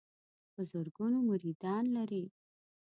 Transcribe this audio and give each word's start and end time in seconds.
په 0.53 0.61
زرګونو 0.71 1.17
مریدان 1.29 1.83
لري. 1.95 2.23